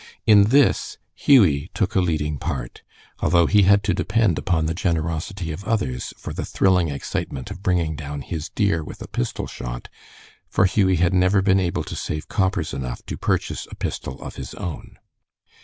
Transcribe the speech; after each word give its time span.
In 0.25 0.45
this 0.45 0.97
Hughie 1.13 1.69
took 1.75 1.93
a 1.93 2.01
leading 2.01 2.39
part, 2.39 2.81
although 3.19 3.45
he 3.45 3.61
had 3.69 3.83
to 3.83 3.93
depend 3.93 4.39
upon 4.39 4.65
the 4.65 4.73
generosity 4.73 5.51
of 5.51 5.63
others 5.65 6.11
for 6.17 6.33
the 6.33 6.43
thrilling 6.43 6.87
excitement 6.89 7.51
of 7.51 7.61
bringing 7.61 7.95
down 7.95 8.21
his 8.23 8.49
deer 8.49 8.83
with 8.83 8.99
a 9.03 9.07
pistol 9.07 9.45
shot, 9.45 9.89
for 10.49 10.65
Hughie 10.65 10.95
had 10.95 11.13
never 11.13 11.43
been 11.43 11.59
able 11.59 11.83
to 11.83 11.95
save 11.95 12.27
coppers 12.27 12.73
enough 12.73 13.05
to 13.05 13.15
purchase 13.15 13.67
a 13.69 13.75
pistol 13.75 14.19
of 14.23 14.37
his 14.37 14.55
own. 14.55 14.97